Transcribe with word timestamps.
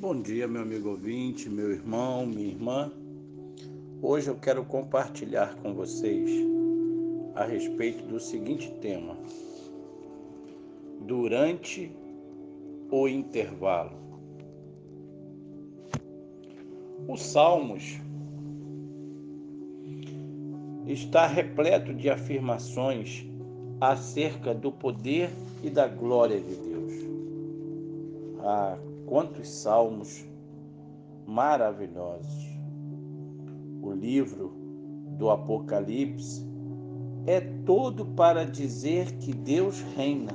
Bom 0.00 0.22
dia, 0.22 0.48
meu 0.48 0.62
amigo 0.62 0.88
ouvinte, 0.88 1.46
meu 1.50 1.70
irmão, 1.72 2.24
minha 2.24 2.48
irmã. 2.48 2.90
Hoje 4.00 4.28
eu 4.28 4.34
quero 4.34 4.64
compartilhar 4.64 5.54
com 5.56 5.74
vocês 5.74 6.30
a 7.34 7.44
respeito 7.44 8.06
do 8.06 8.18
seguinte 8.18 8.72
tema: 8.80 9.14
durante 11.02 11.94
o 12.90 13.06
intervalo. 13.06 13.92
Os 17.06 17.20
Salmos 17.20 18.00
está 20.86 21.26
repleto 21.26 21.92
de 21.92 22.08
afirmações 22.08 23.26
acerca 23.78 24.54
do 24.54 24.72
poder 24.72 25.28
e 25.62 25.68
da 25.68 25.86
glória 25.86 26.40
de 26.40 26.54
Deus. 26.54 26.94
Ah, 28.38 28.78
quantos 29.10 29.48
salmos 29.48 30.24
maravilhosos! 31.26 32.48
O 33.82 33.90
livro 33.90 34.52
do 35.18 35.30
Apocalipse 35.30 36.48
é 37.26 37.40
todo 37.66 38.06
para 38.06 38.46
dizer 38.46 39.10
que 39.16 39.34
Deus 39.34 39.80
reina. 39.96 40.30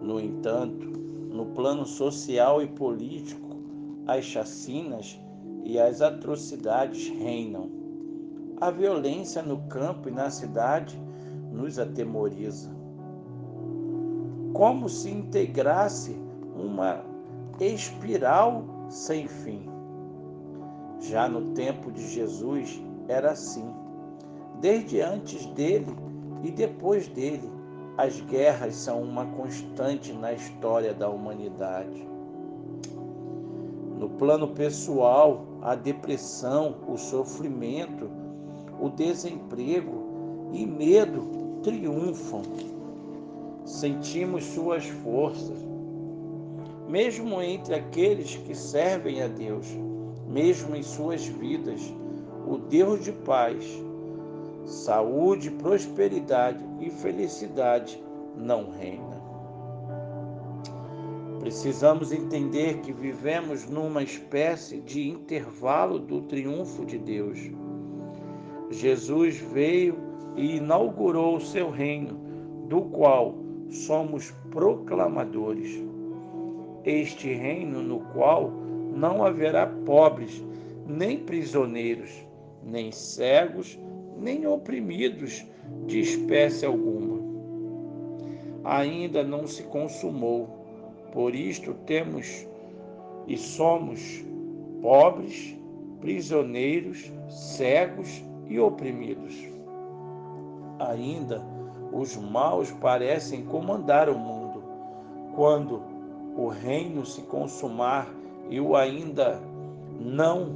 No 0.00 0.18
entanto, 0.18 0.86
no 1.30 1.44
plano 1.52 1.84
social 1.84 2.62
e 2.62 2.66
político, 2.66 3.58
as 4.06 4.24
chacinas 4.24 5.20
e 5.64 5.78
as 5.78 6.00
atrocidades 6.00 7.10
reinam. 7.10 7.70
A 8.58 8.70
violência 8.70 9.42
no 9.42 9.58
campo 9.68 10.08
e 10.08 10.12
na 10.12 10.30
cidade 10.30 10.98
nos 11.52 11.78
atemoriza. 11.78 12.74
Como 14.54 14.88
se 14.88 15.10
integrasse 15.10 16.16
uma 16.56 17.17
espiral 17.60 18.64
sem 18.88 19.26
fim. 19.26 19.68
Já 21.00 21.28
no 21.28 21.52
tempo 21.52 21.90
de 21.92 22.06
Jesus 22.08 22.82
era 23.08 23.32
assim. 23.32 23.68
Desde 24.60 25.00
antes 25.00 25.46
dele 25.46 25.94
e 26.42 26.50
depois 26.50 27.06
dele, 27.08 27.50
as 27.96 28.20
guerras 28.20 28.74
são 28.76 29.02
uma 29.02 29.26
constante 29.26 30.12
na 30.12 30.32
história 30.32 30.94
da 30.94 31.08
humanidade. 31.08 32.06
No 33.98 34.08
plano 34.10 34.48
pessoal, 34.48 35.44
a 35.60 35.74
depressão, 35.74 36.76
o 36.86 36.96
sofrimento, 36.96 38.08
o 38.80 38.88
desemprego 38.88 40.50
e 40.52 40.64
medo 40.64 41.60
triunfam. 41.62 42.42
Sentimos 43.64 44.44
suas 44.44 44.86
forças. 44.86 45.67
Mesmo 46.88 47.42
entre 47.42 47.74
aqueles 47.74 48.34
que 48.36 48.54
servem 48.54 49.22
a 49.22 49.28
Deus, 49.28 49.66
mesmo 50.26 50.74
em 50.74 50.82
suas 50.82 51.26
vidas, 51.26 51.82
o 52.46 52.56
Deus 52.56 53.04
de 53.04 53.12
paz, 53.12 53.62
saúde, 54.64 55.50
prosperidade 55.50 56.64
e 56.80 56.90
felicidade 56.90 58.02
não 58.34 58.70
reina. 58.70 59.18
Precisamos 61.40 62.10
entender 62.10 62.80
que 62.80 62.92
vivemos 62.92 63.68
numa 63.68 64.02
espécie 64.02 64.80
de 64.80 65.08
intervalo 65.08 65.98
do 65.98 66.22
triunfo 66.22 66.86
de 66.86 66.98
Deus. 66.98 67.38
Jesus 68.70 69.36
veio 69.36 69.96
e 70.36 70.56
inaugurou 70.56 71.36
o 71.36 71.40
seu 71.40 71.70
reino, 71.70 72.18
do 72.66 72.82
qual 72.82 73.34
somos 73.70 74.30
proclamadores. 74.50 75.87
Este 76.84 77.32
reino 77.34 77.82
no 77.82 78.00
qual 78.12 78.50
não 78.94 79.24
haverá 79.24 79.66
pobres, 79.66 80.44
nem 80.86 81.18
prisioneiros, 81.18 82.10
nem 82.62 82.90
cegos, 82.90 83.78
nem 84.16 84.46
oprimidos 84.46 85.44
de 85.86 86.00
espécie 86.00 86.64
alguma. 86.64 87.18
Ainda 88.64 89.22
não 89.22 89.46
se 89.46 89.62
consumou, 89.64 90.48
por 91.12 91.34
isto 91.34 91.74
temos 91.86 92.46
e 93.26 93.36
somos 93.36 94.24
pobres, 94.82 95.56
prisioneiros, 96.00 97.10
cegos 97.28 98.22
e 98.46 98.58
oprimidos 98.58 99.58
ainda 100.78 101.42
os 101.92 102.16
maus 102.16 102.70
parecem 102.70 103.44
comandar 103.44 104.08
o 104.08 104.18
mundo. 104.18 104.62
Quando 105.34 105.82
o 106.38 106.46
reino 106.46 107.04
se 107.04 107.22
consumar 107.22 108.08
e 108.48 108.60
o 108.60 108.76
ainda 108.76 109.42
não 109.98 110.52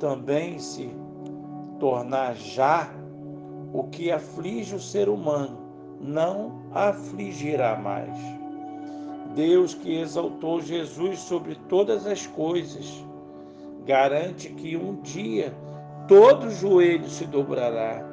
também 0.00 0.58
se 0.58 0.90
tornar 1.78 2.34
já, 2.34 2.92
o 3.72 3.84
que 3.84 4.10
aflige 4.10 4.74
o 4.74 4.80
ser 4.80 5.08
humano 5.08 5.56
não 6.00 6.62
afligirá 6.74 7.76
mais. 7.76 8.12
Deus 9.36 9.72
que 9.72 10.00
exaltou 10.00 10.60
Jesus 10.60 11.20
sobre 11.20 11.54
todas 11.68 12.04
as 12.04 12.26
coisas, 12.26 13.04
garante 13.86 14.48
que 14.48 14.76
um 14.76 15.00
dia 15.00 15.54
todo 16.08 16.50
joelho 16.50 17.08
se 17.08 17.24
dobrará 17.24 18.04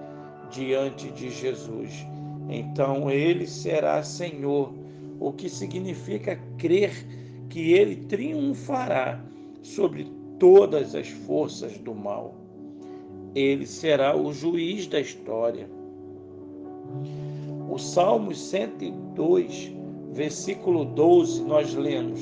diante 0.52 1.10
de 1.10 1.32
Jesus. 1.32 2.06
Então 2.48 3.10
ele 3.10 3.48
será 3.48 4.04
Senhor, 4.04 4.72
o 5.20 5.32
que 5.34 5.50
significa 5.50 6.40
crer 6.58 6.92
que 7.50 7.74
ele 7.74 7.98
triunfará 8.06 9.24
sobre 9.62 10.12
todas 10.40 10.96
as 10.96 11.10
forças 11.10 11.78
do 11.80 11.94
mal. 11.94 12.36
Ele 13.36 13.66
será 13.66 14.16
o 14.16 14.34
juiz 14.34 14.88
da 14.88 15.00
história. 15.00 15.70
O 17.70 17.78
Salmo 17.78 18.34
102, 18.34 19.72
versículo 20.14 20.86
12, 20.86 21.44
nós 21.44 21.74
lemos: 21.76 22.20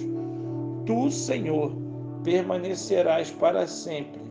Tu, 0.86 1.12
Senhor, 1.12 1.72
permanecerás 2.24 3.32
para 3.32 3.68
sempre, 3.68 4.22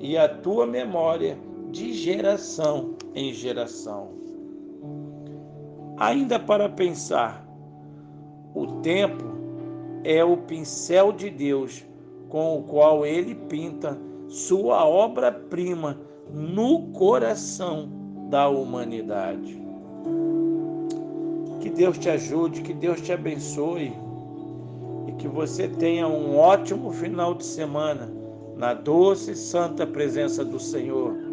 e 0.00 0.16
a 0.16 0.28
tua 0.28 0.66
memória 0.66 1.38
de 1.70 1.92
geração 1.92 2.96
em 3.14 3.32
geração. 3.32 4.10
Ainda 5.98 6.38
para 6.40 6.68
pensar, 6.68 7.46
o 8.54 8.66
tempo 8.82 9.24
é 10.04 10.24
o 10.24 10.36
pincel 10.36 11.12
de 11.12 11.30
Deus 11.30 11.84
com 12.28 12.58
o 12.58 12.62
qual 12.62 13.04
ele 13.06 13.34
pinta 13.34 13.98
sua 14.28 14.86
obra-prima 14.86 15.98
no 16.32 16.88
coração 16.92 17.88
da 18.30 18.48
humanidade. 18.48 19.60
Que 21.60 21.70
Deus 21.70 21.98
te 21.98 22.08
ajude, 22.08 22.62
que 22.62 22.72
Deus 22.72 23.00
te 23.00 23.12
abençoe 23.12 23.92
e 25.06 25.12
que 25.12 25.28
você 25.28 25.68
tenha 25.68 26.08
um 26.08 26.36
ótimo 26.36 26.90
final 26.92 27.34
de 27.34 27.44
semana 27.44 28.10
na 28.56 28.74
doce 28.74 29.32
e 29.32 29.36
santa 29.36 29.86
presença 29.86 30.44
do 30.44 30.58
Senhor 30.58 31.31